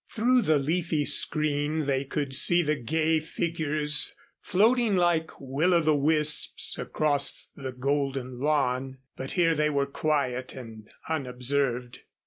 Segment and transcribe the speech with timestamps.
[0.09, 5.95] Through the leafy screen they could see the gay figures floating like will o' the
[5.95, 11.99] wisps across the golden lawn, but here they were quiet and unobserved.